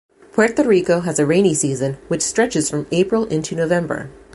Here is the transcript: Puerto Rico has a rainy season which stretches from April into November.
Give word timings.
Puerto 0.31 0.63
Rico 0.63 1.01
has 1.01 1.19
a 1.19 1.27
rainy 1.27 1.53
season 1.53 1.99
which 2.07 2.23
stretches 2.23 2.71
from 2.71 2.87
April 2.91 3.25
into 3.25 3.53
November. 3.55 4.09